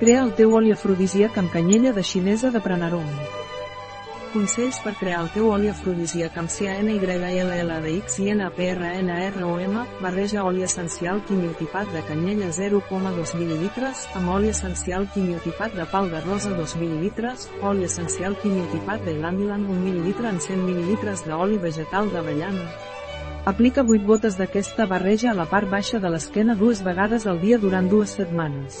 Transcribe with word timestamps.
Crea 0.00 0.22
el 0.24 0.30
teu 0.32 0.54
oli 0.56 0.70
afrodisíac 0.72 1.34
amb 1.36 1.50
canyella 1.52 1.90
de 1.92 2.00
xinesa 2.00 2.48
de 2.50 2.60
Pranarum. 2.64 3.08
Consells 4.32 4.78
per 4.80 4.94
crear 4.96 5.18
el 5.20 5.26
teu 5.34 5.50
oli 5.52 5.68
afrodisíac 5.68 6.38
amb 6.40 6.48
CANYLLDX 6.48 8.14
i 8.24 8.30
NPRNROM, 8.32 9.74
barreja 10.00 10.46
oli 10.48 10.62
essencial 10.64 11.20
quimiotipat 11.28 11.92
de 11.92 12.00
canyella 12.08 12.48
0,2 12.48 13.34
ml, 13.36 13.90
amb 14.16 14.30
oli 14.36 14.48
essencial 14.54 15.04
quimiotipat 15.12 15.76
de 15.76 15.84
pal 15.92 16.08
de 16.08 16.22
rosa 16.24 16.54
2 16.56 16.76
ml, 16.80 17.34
oli 17.60 17.84
essencial 17.84 18.38
quimiotipat 18.40 19.04
de 19.04 19.18
Landilan 19.18 19.66
1 19.68 19.82
ml 19.84 20.30
en 20.30 20.40
100 20.40 20.64
ml 20.64 21.12
d'oli 21.26 21.58
vegetal 21.58 22.08
d'avellana. 22.08 22.70
Aplica 23.44 23.84
8 23.84 24.08
gotes 24.08 24.40
d'aquesta 24.40 24.86
barreja 24.86 25.34
a 25.34 25.36
la 25.36 25.44
part 25.44 25.68
baixa 25.68 26.00
de 26.00 26.08
l'esquena 26.08 26.56
dues 26.56 26.80
vegades 26.88 27.26
al 27.26 27.44
dia 27.44 27.58
durant 27.58 27.92
dues 27.92 28.16
setmanes. 28.16 28.80